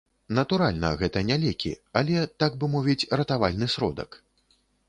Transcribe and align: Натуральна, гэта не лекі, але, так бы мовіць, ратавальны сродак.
Натуральна, 0.37 0.89
гэта 1.01 1.23
не 1.27 1.37
лекі, 1.43 1.73
але, 2.03 2.25
так 2.45 2.57
бы 2.63 2.73
мовіць, 2.77 2.99
ратавальны 3.23 3.73
сродак. 3.75 4.21